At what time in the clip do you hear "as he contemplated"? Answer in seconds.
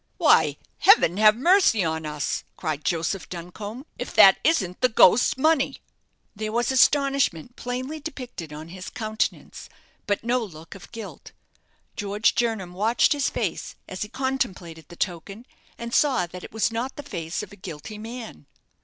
13.87-14.89